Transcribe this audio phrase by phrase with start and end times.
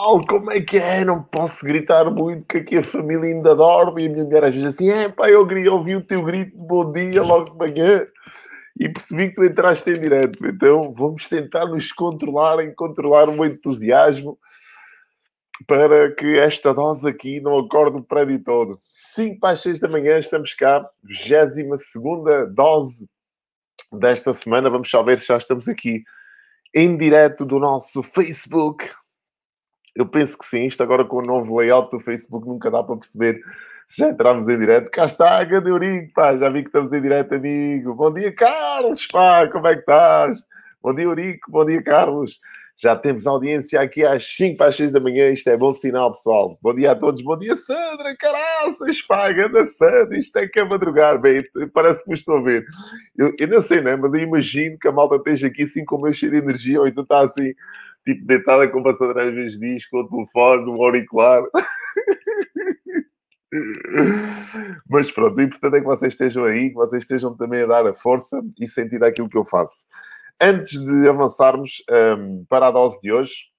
[0.00, 1.04] pessoal, como é que é?
[1.04, 4.04] Não posso gritar muito, que aqui a família ainda dorme.
[4.04, 6.66] E a minha mulher às vezes assim: é pá, eu ouvi o teu grito de
[6.66, 8.06] bom dia logo de manhã
[8.78, 10.46] e percebi que tu entraste em direto.
[10.46, 14.38] Então vamos tentar nos controlar, em controlar o entusiasmo
[15.66, 18.76] para que esta dose aqui não acorde o prédio todo.
[19.14, 23.06] 5 para as 6 da manhã, estamos cá, 22 dose
[23.92, 24.70] desta semana.
[24.70, 26.02] Vamos só ver se já estamos aqui
[26.74, 28.88] em direto do nosso Facebook.
[29.94, 32.96] Eu penso que sim, isto agora com o novo layout do Facebook nunca dá para
[32.96, 33.40] perceber
[33.88, 34.90] se já entramos em direto.
[34.90, 37.94] Cá está, grande Eurico, pá, já vi que estamos em direto, amigo.
[37.94, 40.38] Bom dia, Carlos, pá, como é que estás?
[40.80, 42.40] Bom dia, Eurico, bom dia, Carlos.
[42.82, 45.28] Já temos audiência aqui às 5 para as 6 da manhã.
[45.30, 46.58] Isto é bom sinal, pessoal.
[46.62, 47.20] Bom dia a todos.
[47.22, 48.16] Bom dia, Sandra.
[48.16, 50.18] Caraças, pá, ganda Sandra.
[50.18, 51.20] Isto é que é madrugar.
[51.20, 51.44] Bem,
[51.74, 52.64] parece que me estou a ver.
[53.18, 53.96] Eu, eu não sei, né?
[53.96, 56.80] Mas eu imagino que a malta esteja aqui assim com o meu cheio de energia
[56.80, 57.52] ou então está assim,
[58.04, 61.42] tipo, deitada com vezes diz, com o telefone, um auricular.
[64.88, 67.86] Mas pronto, o importante é que vocês estejam aí, que vocês estejam também a dar
[67.86, 69.86] a força e sentir aquilo que eu faço.
[70.40, 71.82] Antes de avançarmos
[72.18, 73.50] um, para a dose de hoje,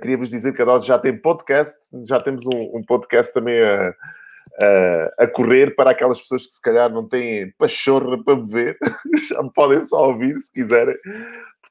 [0.00, 3.94] queria-vos dizer que a dose já tem podcast, já temos um, um podcast também a,
[4.60, 8.76] a, a, correr para aquelas pessoas que se calhar não têm pachorra para beber,
[9.28, 10.96] já me podem só ouvir se quiserem.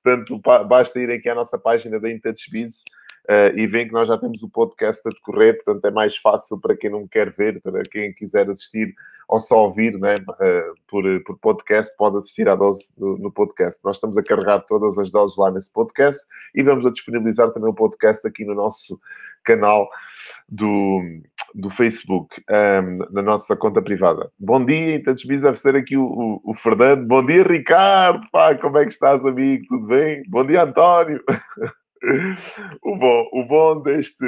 [0.06, 2.84] Portanto, basta ir aqui à nossa página da IntouchBiz
[3.26, 6.59] Uh, e veem que nós já temos o podcast a decorrer, portanto é mais fácil
[6.59, 8.94] para quem não quer ver, para quem quiser assistir
[9.28, 13.81] ou só ouvir né, uh, por, por podcast, pode assistir à dose no, no, podcast.
[13.84, 17.70] Nós estamos a carregar todas as doses lá nesse podcast e vamos a disponibilizar também
[17.70, 19.00] o podcast aqui no nosso
[19.44, 19.90] canal
[20.48, 21.02] do,
[21.56, 24.31] do Facebook, um, ehm, na nossa conta privada.
[24.40, 27.08] Bom dia, então deve ser aqui o, o, o, Fernando.
[27.08, 28.20] Bom dia, Ricardo.
[28.31, 29.66] Pá, como é que estás, amigo?
[29.68, 30.23] Tudo bem?
[30.28, 31.23] Bom dia, António.
[32.84, 34.25] o bom, o bom deste,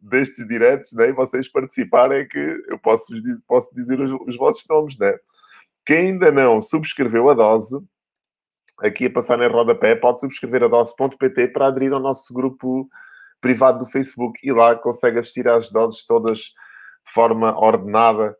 [0.00, 3.06] destes diretos, né, vocês participarem é que eu posso,
[3.46, 5.14] posso dizer os, os, vossos nomes, né?
[5.84, 7.78] Quem ainda não subscreveu a dose,
[8.80, 12.88] aqui a passar em rodapé, pode subscrever a dose.pt para aderir ao nosso grupo
[13.40, 18.36] privado do Facebook e lá consegue assistir às doses todas de forma ordenada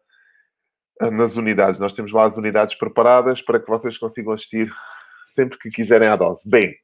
[1.00, 1.80] eh, nas unidades.
[1.80, 4.72] Nós temos lá as unidades preparadas para que vocês consigam assistir
[5.24, 6.48] sempre que quiserem à dose.
[6.48, 6.74] Bem,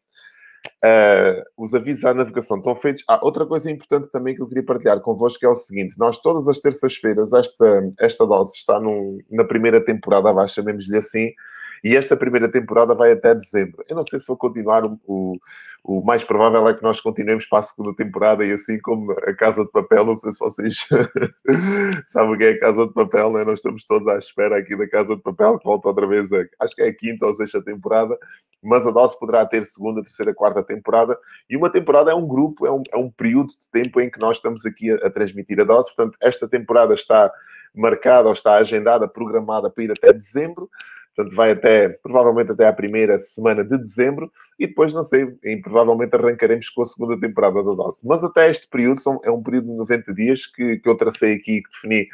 [0.84, 3.02] Uh, os avisos à navegação estão feitos.
[3.08, 6.48] Ah, outra coisa importante também que eu queria partilhar convosco é o seguinte: nós todas
[6.48, 11.30] as terças-feiras, esta, esta dose está num, na primeira temporada, vai, chamemos-lhe assim,
[11.82, 13.84] e esta primeira temporada vai até dezembro.
[13.88, 15.38] Eu não sei se vou continuar, o,
[15.84, 19.34] o mais provável é que nós continuemos para a segunda temporada e assim como a
[19.34, 20.86] Casa de Papel, não sei se vocês
[22.06, 23.44] sabem o que é a Casa de Papel, né?
[23.44, 26.44] nós estamos todos à espera aqui da Casa de Papel, que volta outra vez, a,
[26.60, 28.18] acho que é a quinta ou sexta temporada,
[28.66, 31.18] mas a dose poderá ter segunda, terceira, quarta temporada,
[31.48, 34.20] e uma temporada é um grupo, é um, é um período de tempo em que
[34.20, 37.32] nós estamos aqui a, a transmitir a dose, portanto, esta temporada está
[37.74, 40.68] marcada ou está agendada, programada para ir até dezembro,
[41.16, 44.30] Portanto, vai até, provavelmente até à primeira semana de dezembro.
[44.58, 45.26] E depois, não sei,
[45.62, 48.00] provavelmente arrancaremos com a segunda temporada da dose.
[48.04, 51.32] Mas até este período, são, é um período de 90 dias que, que eu tracei
[51.32, 52.06] aqui, que defini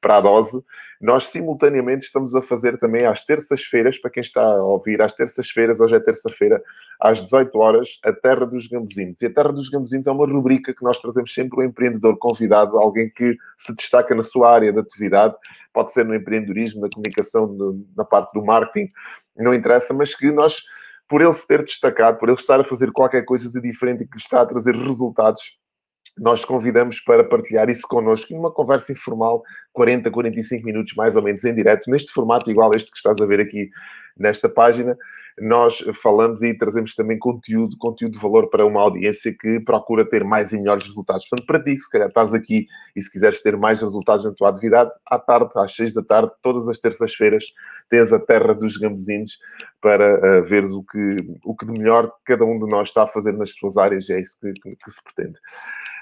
[0.00, 0.62] para a dose.
[1.00, 5.80] Nós, simultaneamente, estamos a fazer também às terças-feiras, para quem está a ouvir, às terças-feiras,
[5.80, 6.62] hoje é terça-feira,
[7.00, 9.20] às 18 horas, a Terra dos Gambuzinos.
[9.22, 12.76] E a Terra dos Gambuzinos é uma rubrica que nós trazemos sempre um empreendedor convidado,
[12.78, 15.34] alguém que se destaca na sua área de atividade,
[15.72, 17.56] pode ser no empreendedorismo, na comunicação,
[17.96, 18.88] na parte do marketing,
[19.36, 20.62] não interessa, mas que nós,
[21.08, 24.06] por ele se ter destacado, por ele estar a fazer qualquer coisa de diferente e
[24.06, 25.59] que está a trazer resultados,
[26.18, 31.44] nós convidamos para partilhar isso connosco numa conversa informal, 40, 45 minutos mais ou menos
[31.44, 33.70] em direto, neste formato igual a este que estás a ver aqui
[34.16, 34.96] nesta página.
[35.40, 40.24] Nós falamos e trazemos também conteúdo, conteúdo de valor para uma audiência que procura ter
[40.24, 41.28] mais e melhores resultados.
[41.28, 44.50] Portanto, para ti, se calhar estás aqui e se quiseres ter mais resultados na tua
[44.50, 47.44] atividade, à tarde, às 6 da tarde, todas as terças-feiras,
[47.88, 49.38] tens a terra dos gambezinhos
[49.80, 53.06] para uh, veres o que, o que de melhor cada um de nós está a
[53.06, 55.38] fazer nas suas áreas, e é isso que, que, que se pretende.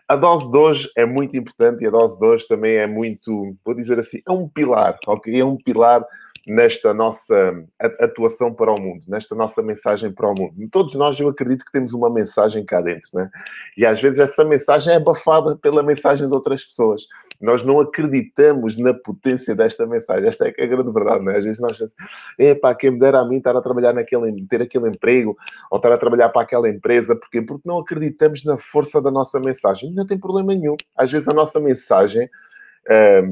[0.08, 3.54] A dose de hoje é muito importante e a dose de hoje também é muito,
[3.62, 5.38] vou dizer assim, é um pilar, ok?
[5.38, 6.02] É um pilar
[6.48, 7.62] nesta nossa
[8.00, 10.54] atuação para o mundo, nesta nossa mensagem para o mundo.
[10.70, 13.30] Todos nós, eu acredito que temos uma mensagem cá dentro, né?
[13.76, 17.06] E às vezes essa mensagem é abafada pela mensagem de outras pessoas.
[17.38, 20.26] Nós não acreditamos na potência desta mensagem.
[20.26, 21.36] Esta é, é a grande verdade, né?
[21.36, 21.94] Às vezes nós pensamos,
[22.38, 25.36] epá, quem me dera a mim estar a trabalhar naquele, ter aquele emprego
[25.70, 27.14] ou estar a trabalhar para aquela empresa.
[27.14, 27.42] Porquê?
[27.42, 29.92] Porque não acreditamos na força da nossa mensagem.
[29.92, 30.76] Não tem problema nenhum.
[30.96, 32.28] Às vezes a nossa mensagem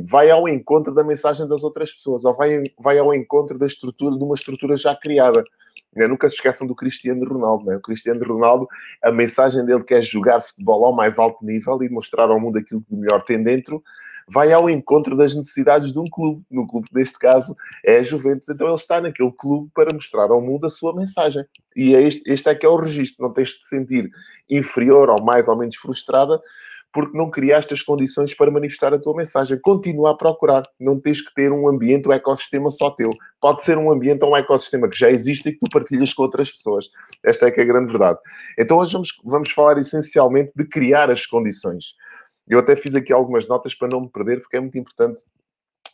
[0.04, 4.16] vai ao encontro da mensagem das outras pessoas, ou vai, vai ao encontro da estrutura,
[4.16, 5.42] de uma estrutura já criada.
[5.94, 6.06] Né?
[6.06, 7.64] Nunca se esqueçam do Cristiano Ronaldo.
[7.64, 7.76] Né?
[7.76, 8.68] O Cristiano Ronaldo,
[9.02, 12.58] a mensagem dele que é jogar futebol ao mais alto nível e mostrar ao mundo
[12.58, 13.82] aquilo que de melhor tem dentro,
[14.28, 16.44] vai ao encontro das necessidades de um clube.
[16.50, 18.48] No clube, neste caso, é a Juventus.
[18.50, 21.44] Então ele está naquele clube para mostrar ao mundo a sua mensagem.
[21.74, 23.26] E é este, este é que é o registro.
[23.26, 24.10] Não tens de te sentir
[24.50, 26.40] inferior ou mais ou menos frustrada
[26.96, 29.60] porque não criaste as condições para manifestar a tua mensagem.
[29.60, 30.62] Continua a procurar.
[30.80, 33.10] Não tens que ter um ambiente, um ecossistema só teu.
[33.38, 36.22] Pode ser um ambiente ou um ecossistema que já existe e que tu partilhas com
[36.22, 36.86] outras pessoas.
[37.22, 38.18] Esta é que é a grande verdade.
[38.58, 41.92] Então hoje vamos, vamos falar essencialmente de criar as condições.
[42.48, 45.22] Eu até fiz aqui algumas notas para não me perder, porque é muito importante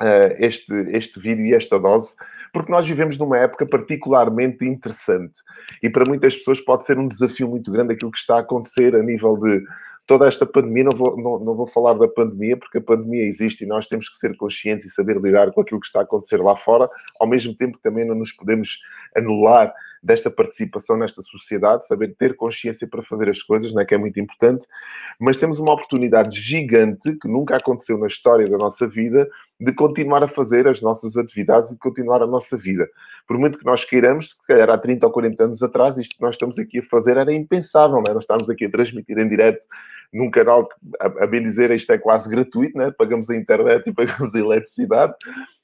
[0.00, 2.16] Uh, este, este vídeo e esta dose,
[2.52, 5.38] porque nós vivemos numa época particularmente interessante
[5.80, 8.96] e para muitas pessoas pode ser um desafio muito grande aquilo que está a acontecer
[8.96, 9.62] a nível de
[10.06, 13.64] toda esta pandemia, não vou, não, não vou falar da pandemia, porque a pandemia existe
[13.64, 16.38] e nós temos que ser conscientes e saber lidar com aquilo que está a acontecer
[16.38, 16.88] lá fora,
[17.20, 18.80] ao mesmo tempo que também não nos podemos
[19.16, 19.72] anular
[20.02, 24.18] desta participação nesta sociedade, saber ter consciência para fazer as coisas, né, que é muito
[24.18, 24.66] importante,
[25.20, 29.28] mas temos uma oportunidade gigante que nunca aconteceu na história da nossa vida
[29.62, 32.88] de continuar a fazer as nossas atividades e de continuar a nossa vida.
[33.28, 36.22] Por muito que nós queiramos, se calhar há 30 ou 40 anos atrás, isto que
[36.22, 38.12] nós estamos aqui a fazer era impensável, né?
[38.12, 39.64] nós estamos aqui a transmitir em direto
[40.12, 42.90] num canal que, a, bem dizer, isto é quase gratuito, né?
[42.90, 45.14] pagamos a internet e pagamos a eletricidade,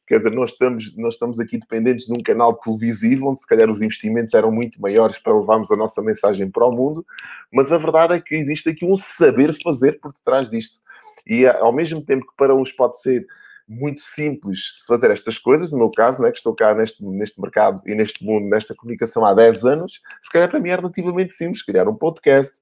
[0.07, 3.69] quer dizer, nós estamos, nós estamos aqui dependentes de um canal televisivo, onde se calhar
[3.69, 7.05] os investimentos eram muito maiores para levarmos a nossa mensagem para o mundo,
[7.53, 10.81] mas a verdade é que existe aqui um saber fazer por detrás disto.
[11.27, 13.27] E ao mesmo tempo que para uns pode ser
[13.69, 17.83] muito simples fazer estas coisas, no meu caso, né, que estou cá neste, neste mercado
[17.87, 21.63] e neste mundo, nesta comunicação há 10 anos, se calhar para mim é relativamente simples
[21.63, 22.55] criar um podcast,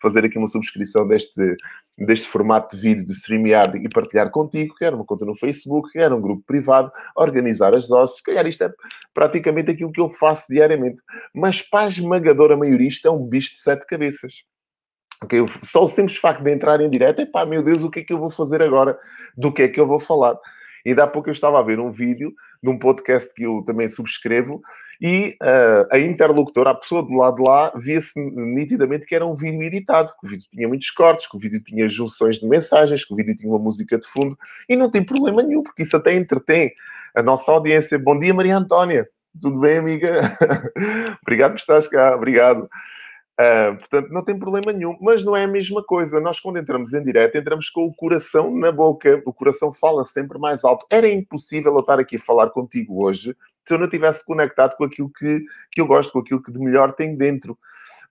[0.00, 1.56] fazer aqui uma subscrição deste,
[1.98, 6.12] deste formato de vídeo do StreamYard e partilhar contigo, criar uma conta no Facebook, criar
[6.12, 8.72] um grupo privado, organizar as doses, calhar isto é
[9.12, 11.02] praticamente aquilo que eu faço diariamente.
[11.34, 14.44] Mas para a esmagadora maioria isto é um bicho de sete cabeças.
[15.22, 15.44] Okay?
[15.62, 18.04] Só o simples facto de entrar em direto, é pá, meu Deus, o que é
[18.04, 18.98] que eu vou fazer agora?
[19.36, 20.36] Do que é que eu vou falar?
[20.84, 23.88] E há pouco eu estava a ver um vídeo de um podcast que eu também
[23.88, 24.60] subscrevo
[25.00, 29.34] e uh, a interlocutora, a pessoa do lado de lá, via-se nitidamente que era um
[29.34, 33.04] vídeo editado, que o vídeo tinha muitos cortes, que o vídeo tinha junções de mensagens,
[33.04, 34.36] que o vídeo tinha uma música de fundo
[34.68, 36.72] e não tem problema nenhum, porque isso até entretém
[37.14, 37.98] a nossa audiência.
[37.98, 39.08] Bom dia, Maria Antónia.
[39.40, 40.20] Tudo bem, amiga?
[41.22, 42.68] obrigado por estares cá, obrigado.
[43.40, 46.20] Uh, portanto, não tem problema nenhum, mas não é a mesma coisa.
[46.20, 49.20] Nós, quando entramos em direto, entramos com o coração na boca.
[49.26, 50.86] O coração fala sempre mais alto.
[50.88, 53.34] Era impossível eu estar aqui a falar contigo hoje
[53.66, 55.42] se eu não tivesse conectado com aquilo que,
[55.72, 57.58] que eu gosto, com aquilo que de melhor tenho dentro.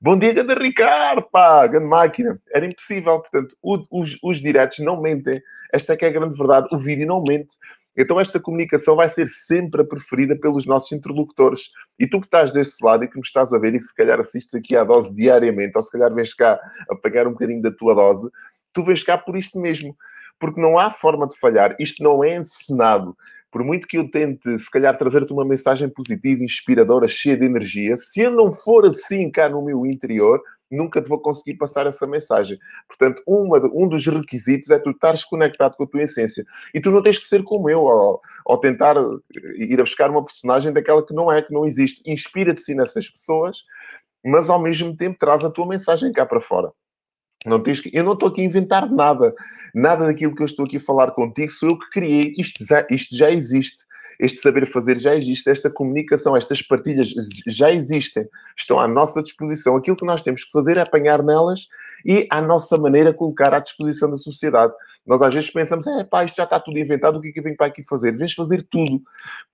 [0.02, 2.42] Bom dia, grande Ricardo, pá, grande máquina.
[2.54, 3.20] Era impossível.
[3.20, 5.42] Portanto, o, os, os diretos não mentem.
[5.72, 6.68] Esta é que é a grande verdade.
[6.72, 7.56] O vídeo não mente.
[7.98, 11.70] Então, esta comunicação vai ser sempre a preferida pelos nossos interlocutores.
[12.00, 13.96] E tu que estás desse lado e que me estás a ver e que se
[13.96, 16.60] calhar assistes aqui à dose diariamente, ou se calhar vens cá
[16.90, 18.30] a pagar um bocadinho da tua dose,
[18.74, 19.96] tu vens cá por isto mesmo.
[20.40, 21.76] Porque não há forma de falhar.
[21.80, 23.16] Isto não é encenado.
[23.52, 27.96] Por muito que eu tente, se calhar, trazer-te uma mensagem positiva, inspiradora, cheia de energia,
[27.96, 30.42] se eu não for assim cá no meu interior,
[30.74, 32.58] nunca te vou conseguir passar essa mensagem.
[32.88, 36.44] Portanto, uma, um dos requisitos é tu estares conectado com a tua essência.
[36.74, 38.96] E tu não tens que ser como eu, ou, ou tentar
[39.58, 42.02] ir a buscar uma personagem daquela que não é, que não existe.
[42.06, 43.64] Inspira-te-se nessas pessoas,
[44.26, 46.72] mas ao mesmo tempo traz a tua mensagem cá para fora.
[47.46, 47.90] Não tens que...
[47.94, 49.34] Eu não estou aqui a inventar nada.
[49.76, 52.34] Nada daquilo que eu estou aqui a falar contigo sou eu que criei.
[52.38, 53.84] Isto já, isto já existe
[54.20, 57.10] este saber fazer já existe, esta comunicação, estas partilhas
[57.48, 58.28] já existem,
[58.58, 59.76] estão à nossa disposição.
[59.76, 61.68] Aquilo que nós temos que fazer é apanhar nelas
[62.06, 64.74] e, à nossa maneira, colocar à disposição da sociedade.
[65.06, 67.40] Nós às vezes pensamos, é pá, isto já está tudo inventado, o que é que
[67.40, 68.16] eu venho para aqui fazer?
[68.16, 69.02] Vens fazer tudo,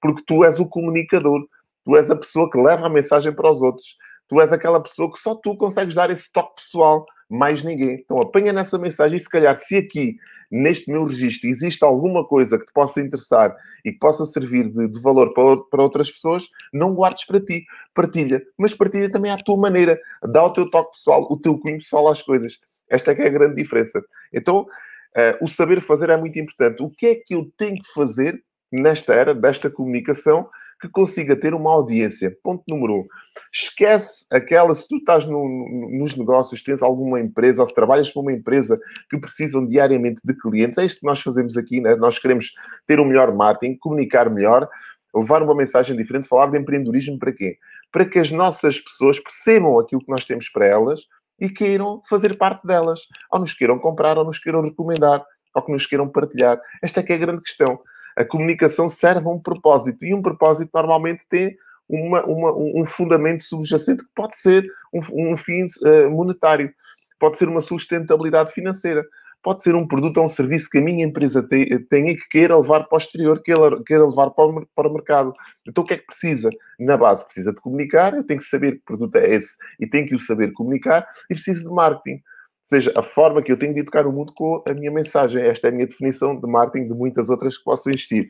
[0.01, 1.48] porque tu és o comunicador,
[1.86, 3.98] tu és a pessoa que leva a mensagem para os outros,
[4.28, 7.94] tu és aquela pessoa que só tu consegues dar esse toque pessoal, mais ninguém.
[7.94, 10.18] Então apanha nessa mensagem e se calhar se aqui
[10.52, 13.56] neste meu registro existe alguma coisa que te possa interessar
[13.86, 17.66] e que possa servir de, de valor para, para, outras pessoas, não guardes para ti,
[17.94, 21.78] partilha, mas partilha também à tua maneira, dá o teu toque pessoal, o teu cunho
[21.78, 22.60] pessoal às coisas.
[22.90, 24.02] Esta é que é a grande diferença.
[24.34, 26.82] Então, uh, o saber fazer é muito importante.
[26.82, 31.54] O que é que eu tenho que fazer nesta era desta comunicação que consiga ter
[31.54, 32.36] uma audiência.
[32.44, 33.08] Ponto número um.
[33.54, 35.44] Esquece aquela, se tu estás no,
[35.92, 40.34] nos negócios, tens alguma empresa, ou se trabalhas para uma empresa que precisam diariamente de
[40.34, 41.96] clientes, é isto que nós fazemos aqui, né?
[41.96, 42.52] nós queremos
[42.88, 44.70] ter um melhor marketing, comunicar melhor,
[45.14, 47.58] levar uma mensagem diferente, falar de empreendedorismo para quê?
[47.92, 51.02] Para que as nossas pessoas percebam aquilo que nós temos para elas
[51.40, 55.72] e queiram fazer parte delas, ou nos queiram comprar, ou nos queiram recomendar, ou que
[55.72, 56.60] nos queiram partilhar.
[56.82, 57.80] Esta é que é a grande questão
[58.20, 60.04] a comunicação serve a um propósito.
[60.04, 61.56] E um propósito normalmente tem
[61.88, 66.70] uma, uma, um fundamento subjacente que pode ser um, um fim uh, monetário,
[67.18, 69.06] pode ser uma sustentabilidade financeira,
[69.42, 72.84] pode ser um produto ou um serviço que a minha empresa tenha que queira levar
[72.84, 75.34] para o exterior, queira, queira levar para o, para o mercado.
[75.66, 76.50] Então o que é que precisa?
[76.78, 80.06] Na base precisa de comunicar, eu tenho que saber que produto é esse e tenho
[80.06, 82.22] que o saber comunicar e preciso de marketing
[82.62, 85.46] seja, a forma que eu tenho de educar o mundo com a minha mensagem.
[85.46, 88.28] Esta é a minha definição de marketing, de muitas outras que possam existir.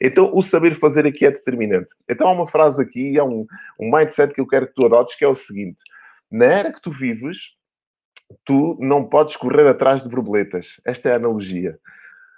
[0.00, 1.94] Então, o saber fazer aqui é determinante.
[2.08, 3.46] Então, há uma frase aqui, há um,
[3.78, 5.82] um mindset que eu quero que tu adotes, que é o seguinte.
[6.30, 7.54] Na era que tu vives,
[8.44, 10.80] tu não podes correr atrás de borboletas.
[10.86, 11.78] Esta é a analogia.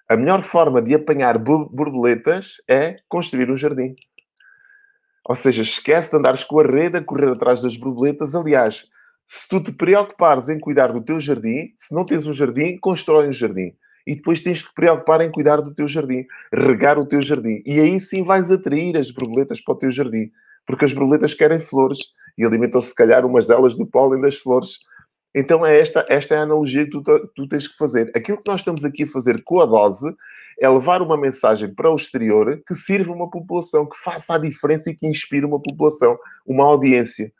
[0.08, 3.94] A melhor forma de apanhar borboletas é construir um jardim.
[5.24, 8.34] Ou seja, esquece de andares com a rede a correr atrás das borboletas.
[8.34, 8.84] Aliás,
[9.34, 13.28] se tu te preocupares em cuidar do teu jardim, se não tens um jardim, constrói
[13.28, 13.72] um jardim.
[14.06, 17.62] E depois tens que te preocupar em cuidar do teu jardim, regar o teu jardim.
[17.64, 20.30] E aí sim vais atrair as borboletas para o teu jardim.
[20.66, 21.98] Porque as borboletas querem flores
[22.36, 24.80] e alimentam-se, se calhar, umas delas do pólen das flores.
[25.34, 27.02] Então é esta, esta é a analogia que tu,
[27.34, 28.12] tu tens que fazer.
[28.14, 30.14] Aquilo que nós estamos aqui a fazer com a dose
[30.60, 34.90] é levar uma mensagem para o exterior que sirva uma população, que faça a diferença
[34.90, 37.32] e que inspire uma população, uma audiência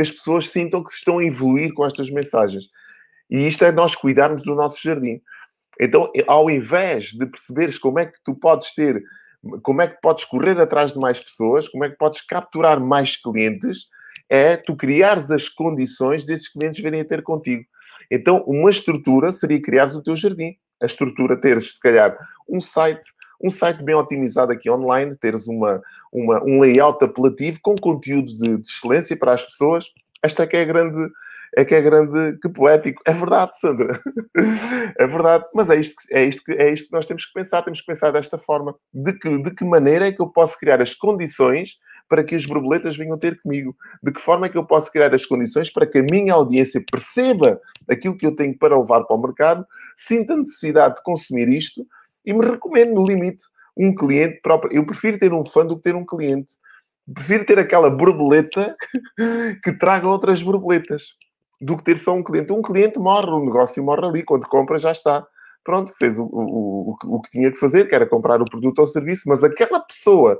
[0.00, 2.64] que as pessoas sintam que se estão a evoluir com estas mensagens.
[3.28, 5.20] E isto é nós cuidarmos do nosso jardim.
[5.78, 9.02] Então, ao invés de perceberes como é que tu podes ter,
[9.62, 13.14] como é que podes correr atrás de mais pessoas, como é que podes capturar mais
[13.14, 13.88] clientes,
[14.30, 17.64] é tu criares as condições desses clientes virem a ter contigo.
[18.10, 20.56] Então, uma estrutura seria criares o teu jardim.
[20.82, 22.16] A estrutura teres, se calhar,
[22.48, 23.06] um site,
[23.42, 25.82] um site bem otimizado aqui online, teres uma,
[26.12, 29.86] uma, um layout apelativo com conteúdo de, de excelência para as pessoas.
[30.22, 31.10] Esta é que é grande,
[31.56, 33.02] é que é grande, que poético.
[33.06, 33.98] É verdade, Sandra.
[34.98, 35.44] é verdade.
[35.54, 37.62] Mas é isto, é, isto que, é isto que nós temos que pensar.
[37.62, 38.74] Temos que pensar desta forma.
[38.92, 41.78] De que, de que maneira é que eu posso criar as condições
[42.08, 43.74] para que as borboletas venham ter comigo?
[44.02, 46.82] De que forma é que eu posso criar as condições para que a minha audiência
[46.90, 49.64] perceba aquilo que eu tenho para levar para o mercado,
[49.96, 51.86] sinta necessidade de consumir isto
[52.24, 53.44] e me recomendo, no limite,
[53.76, 54.76] um cliente próprio.
[54.76, 56.52] Eu prefiro ter um fã do que ter um cliente.
[57.12, 58.76] Prefiro ter aquela borboleta
[59.62, 61.14] que traga outras borboletas
[61.60, 62.52] do que ter só um cliente.
[62.52, 64.22] Um cliente morre, o negócio morre ali.
[64.22, 65.26] Quando compra, já está.
[65.64, 68.78] Pronto, fez o, o, o, o que tinha que fazer, que era comprar o produto
[68.78, 70.38] ou serviço, mas aquela pessoa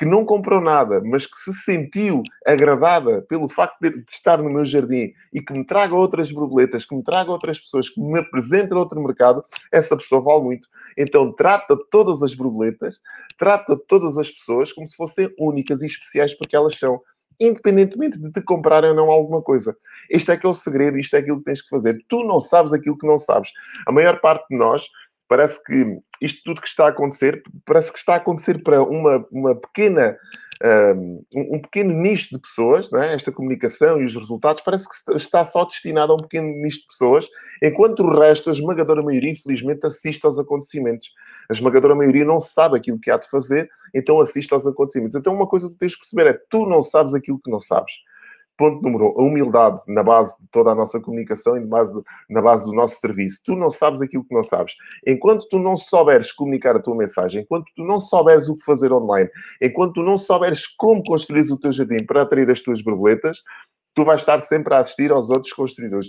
[0.00, 4.64] que não comprou nada, mas que se sentiu agradada pelo facto de estar no meu
[4.64, 8.78] jardim e que me traga outras borboletas, que me traga outras pessoas, que me apresentem
[8.78, 10.68] outro mercado, essa pessoa vale muito.
[10.96, 13.02] Então trata todas as borboletas,
[13.36, 16.98] trata todas as pessoas como se fossem únicas e especiais porque elas são
[17.38, 19.76] independentemente de te comprarem ou não alguma coisa.
[20.08, 22.02] Este é que é o segredo, isto é aquilo que tens que fazer.
[22.08, 23.50] Tu não sabes aquilo que não sabes.
[23.86, 24.88] A maior parte de nós
[25.30, 29.24] parece que isto tudo que está a acontecer, parece que está a acontecer para uma,
[29.30, 30.18] uma pequena,
[30.92, 33.14] um, um pequeno nicho de pessoas, é?
[33.14, 36.86] esta comunicação e os resultados, parece que está só destinado a um pequeno nicho de
[36.88, 37.28] pessoas,
[37.62, 41.12] enquanto o resto, a esmagadora maioria, infelizmente, assiste aos acontecimentos.
[41.48, 45.14] A esmagadora maioria não sabe aquilo que há de fazer, então assiste aos acontecimentos.
[45.14, 47.92] Então, uma coisa que tens de perceber é tu não sabes aquilo que não sabes.
[48.60, 51.98] Ponto número um, a humildade na base de toda a nossa comunicação e base,
[52.28, 53.40] na base do nosso serviço.
[53.42, 54.74] Tu não sabes aquilo que não sabes.
[55.06, 58.92] Enquanto tu não souberes comunicar a tua mensagem, enquanto tu não souberes o que fazer
[58.92, 59.30] online,
[59.62, 63.38] enquanto tu não souberes como construir o teu jardim para atrair as tuas borboletas,
[63.94, 66.08] tu vais estar sempre a assistir aos outros construidores.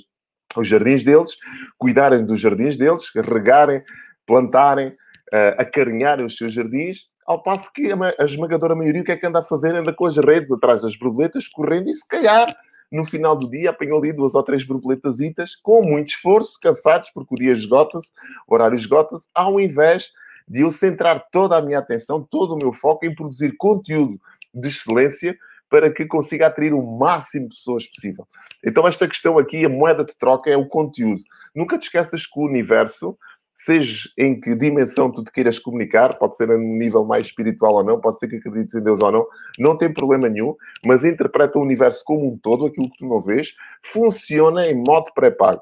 [0.58, 1.38] Os jardins deles,
[1.78, 3.82] cuidarem dos jardins deles, regarem,
[4.28, 9.18] plantarem, uh, acarinharem os seus jardins ao passo que a esmagadora maioria, o que é
[9.18, 9.76] que anda a fazer?
[9.76, 12.56] Anda com as redes atrás das borboletas, correndo e se calhar
[12.92, 17.34] no final do dia apanhou ali duas ou três borboletasitas com muito esforço, cansados, porque
[17.34, 18.12] o dia esgota-se,
[18.48, 20.12] o horário esgota-se, ao invés
[20.48, 24.20] de eu centrar toda a minha atenção, todo o meu foco em produzir conteúdo
[24.54, 25.38] de excelência
[25.70, 28.28] para que consiga atrair o máximo de pessoas possível.
[28.62, 31.22] Então, esta questão aqui, a moeda de troca é o conteúdo.
[31.56, 33.18] Nunca te esqueças que o universo
[33.54, 37.84] seja em que dimensão tu te queiras comunicar, pode ser a nível mais espiritual ou
[37.84, 39.26] não, pode ser que acredites em Deus ou não,
[39.60, 40.56] não tem problema nenhum,
[40.86, 45.12] mas interpreta o universo como um todo, aquilo que tu não vês, funciona em modo
[45.14, 45.62] pré-pago.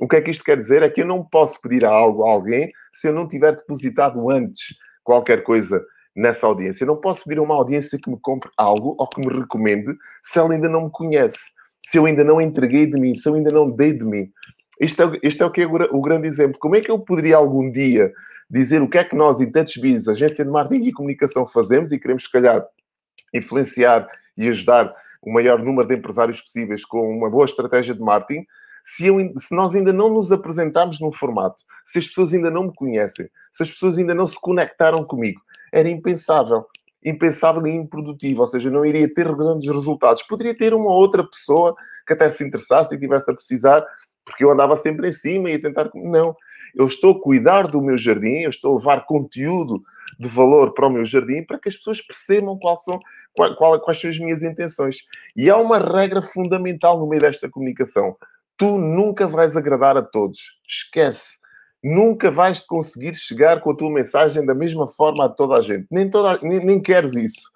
[0.00, 0.82] O que é que isto quer dizer?
[0.82, 4.76] É que eu não posso pedir algo a alguém se eu não tiver depositado antes
[5.02, 6.84] qualquer coisa nessa audiência.
[6.84, 9.92] Eu não posso pedir a uma audiência que me compre algo ou que me recomende
[10.22, 11.38] se ela ainda não me conhece,
[11.86, 14.30] se eu ainda não entreguei de mim, se eu ainda não dei de mim.
[14.80, 16.58] Isto é, isto é o que é o grande exemplo.
[16.60, 18.12] Como é que eu poderia algum dia
[18.50, 21.98] dizer o que é que nós, em TouchBiz, agência de marketing e comunicação, fazemos e
[21.98, 22.64] queremos, se calhar,
[23.34, 24.06] influenciar
[24.36, 28.46] e ajudar o maior número de empresários possíveis com uma boa estratégia de marketing,
[28.84, 32.64] se, eu, se, nós ainda não nos apresentarmos num formato, se as pessoas ainda não
[32.64, 35.40] me conhecem, se as pessoas ainda não se conectaram comigo,
[35.72, 36.64] era impensável.
[37.04, 40.22] impensável e improdutivo, ou seja, não iria ter grandes resultados.
[40.22, 43.84] Poderia ter uma outra pessoa que até se interessasse e tivesse a precisar,
[44.28, 45.90] porque eu andava sempre em cima e a tentar.
[45.94, 46.36] Não,
[46.76, 49.82] eu estou a cuidar do meu jardim, eu estou a levar conteúdo
[50.18, 52.98] de valor para o meu jardim para que as pessoas percebam qual são,
[53.34, 54.98] qual, qual, quais são as minhas intenções.
[55.36, 58.16] E há uma regra fundamental no meio desta comunicação.
[58.56, 60.58] Tu nunca vais agradar a todos.
[60.68, 61.38] Esquece
[61.82, 65.86] nunca vais conseguir chegar com a tua mensagem da mesma forma a toda a gente.
[65.90, 67.50] Nem, toda, nem, nem queres isso.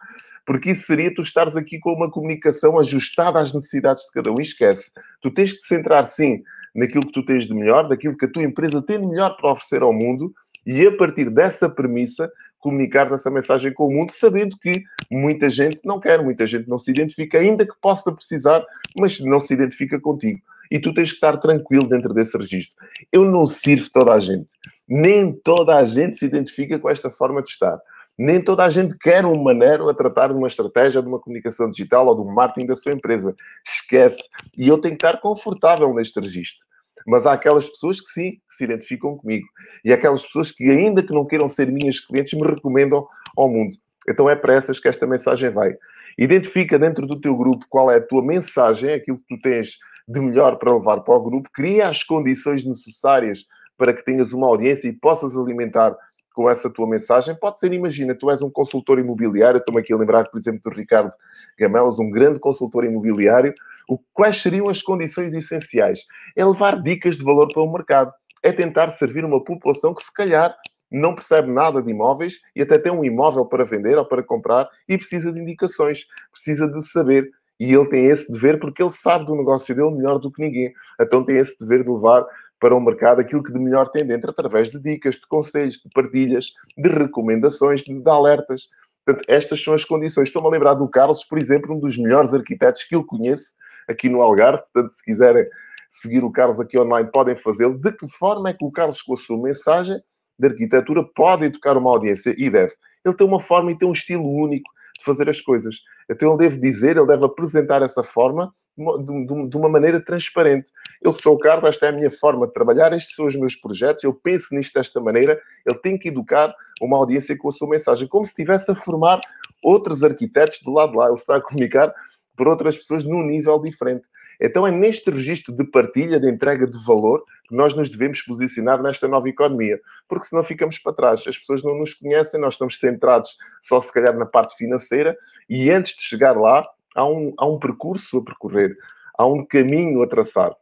[0.47, 4.37] Porque isso seria tu estares aqui com uma comunicação ajustada às necessidades de cada um.
[4.39, 4.91] E esquece.
[5.21, 6.43] Tu tens que centrar, sim,
[6.75, 9.53] naquilo que tu tens de melhor, daquilo que a tua empresa tem de melhor para
[9.53, 10.33] oferecer ao mundo
[10.65, 15.81] e a partir dessa premissa comunicares essa mensagem com o mundo, sabendo que muita gente
[15.85, 18.65] não quer, muita gente não se identifica, ainda que possa precisar,
[18.99, 20.41] mas não se identifica contigo
[20.73, 22.83] e tu tens que estar tranquilo dentro desse registro.
[23.13, 24.49] Eu não sirvo toda a gente.
[24.89, 27.79] Nem toda a gente se identifica com esta forma de estar.
[28.19, 31.71] Nem toda a gente quer um maneiro a tratar de uma estratégia, de uma comunicação
[31.71, 33.35] digital ou do marketing da sua empresa.
[33.67, 34.23] Esquece.
[34.57, 36.65] E eu tenho que estar confortável neste registro.
[37.07, 39.47] Mas há aquelas pessoas que sim, que se identificam comigo.
[39.85, 43.77] E aquelas pessoas que, ainda que não queiram ser minhas clientes, me recomendam ao mundo.
[44.09, 45.75] Então é para essas que esta mensagem vai.
[46.19, 50.21] Identifica dentro do teu grupo qual é a tua mensagem, aquilo que tu tens de
[50.21, 53.45] melhor para levar para o grupo, cria as condições necessárias
[53.77, 55.97] para que tenhas uma audiência e possas alimentar
[56.33, 57.35] com essa tua mensagem.
[57.35, 60.71] Pode ser, imagina, tu és um consultor imobiliário, estou-me aqui a lembrar, por exemplo, do
[60.71, 61.15] Ricardo
[61.59, 63.55] Gamelas, um grande consultor imobiliário.
[63.89, 66.05] O, quais seriam as condições essenciais?
[66.37, 68.13] É levar dicas de valor para o mercado.
[68.43, 70.55] É tentar servir uma população que, se calhar,
[70.91, 74.69] não percebe nada de imóveis e até tem um imóvel para vender ou para comprar
[74.89, 77.31] e precisa de indicações, precisa de saber
[77.63, 80.73] e ele tem esse dever porque ele sabe do negócio dele melhor do que ninguém.
[81.01, 82.27] Então tem esse dever de levar
[82.63, 85.91] para o mercado aquilo que de melhor tem dentro, através de dicas, de conselhos, de
[85.93, 88.69] partilhas, de recomendações, de, de alertas.
[89.05, 90.29] Portanto, estas são as condições.
[90.29, 93.55] Estou-me a lembrar do Carlos, por exemplo, um dos melhores arquitetos que eu conheço
[93.89, 94.63] aqui no Algarve.
[94.73, 95.45] Portanto, se quiserem
[95.91, 97.77] seguir o Carlos aqui online, podem fazê-lo.
[97.77, 100.01] De que forma é que o Carlos, com a sua mensagem
[100.39, 102.33] de arquitetura, pode educar uma audiência?
[102.39, 102.75] E deve.
[103.05, 105.77] Ele tem uma forma e tem um estilo único de fazer as coisas.
[106.11, 110.71] Então ele deve dizer, ele deve apresentar essa forma de, de, uma maneira transparente.
[111.01, 113.57] Eu sou o Carlos, esta é a minha forma de trabalhar, estes são os meus
[113.57, 115.41] projetos, eu penso nisto desta maneira.
[115.67, 119.21] Ele tem que educar uma audiência com a sua mensagem, como se estivesse a formar
[119.63, 121.07] outros arquitetos do lado de lá.
[121.07, 121.93] Ele está a comunicar
[122.37, 124.07] por outras pessoas num nível diferente.
[124.41, 127.23] Então é neste registro de partilha, de entrega de valor,
[127.55, 131.25] nós nos devemos posicionar nesta nova economia, porque senão ficamos para trás.
[131.27, 135.17] As pessoas não nos conhecem, nós estamos centrados só se calhar na parte financeira
[135.49, 138.77] e antes de chegar lá há um, há um percurso a percorrer,
[139.17, 140.55] há um caminho a traçar.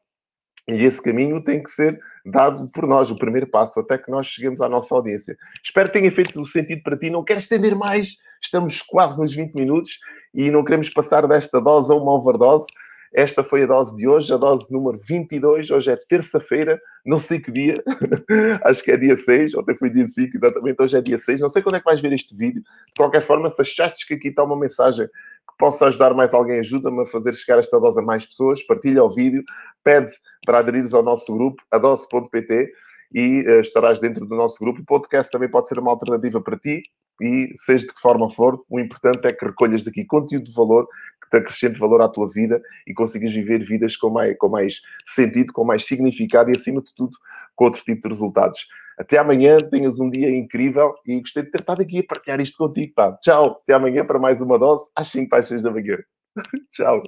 [0.68, 4.26] E esse caminho tem que ser dado por nós, o primeiro passo, até que nós
[4.26, 5.36] cheguemos à nossa audiência.
[5.64, 7.10] Espero que tenha feito sentido para ti.
[7.10, 9.98] Não quero estender mais, estamos quase nos 20 minutos
[10.34, 12.66] e não queremos passar desta dose a uma overdose.
[13.12, 15.70] Esta foi a dose de hoje, a dose número 22.
[15.70, 17.82] Hoje é terça-feira, não sei que dia,
[18.64, 21.40] acho que é dia 6, ontem foi dia 5, exatamente, hoje é dia 6.
[21.40, 22.62] Não sei quando é que vais ver este vídeo.
[22.62, 26.60] De qualquer forma, se achaste que aqui está uma mensagem que possa ajudar mais alguém,
[26.60, 29.42] ajuda-me a fazer chegar esta dose a mais pessoas, partilha o vídeo,
[29.82, 30.10] pede
[30.46, 32.70] para aderires ao nosso grupo, adose.pt
[33.12, 34.82] e uh, estarás dentro do nosso grupo.
[34.82, 36.82] O podcast também pode ser uma alternativa para ti
[37.20, 40.86] e, seja de que forma for, o importante é que recolhas daqui conteúdo de valor
[41.30, 45.52] te acrescente valor à tua vida e consigas viver vidas com mais, com mais sentido,
[45.52, 47.16] com mais significado e, acima de tudo,
[47.54, 48.66] com outro tipo de resultados.
[48.98, 52.58] Até amanhã, tenhas um dia incrível e gostei de ter estado aqui a partilhar isto
[52.58, 52.92] contigo.
[52.94, 53.12] Pá.
[53.22, 55.98] Tchau, até amanhã para mais uma dose às 5 para as 6 da manhã.
[56.70, 57.02] Tchau.